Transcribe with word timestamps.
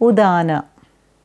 उदान 0.00 0.50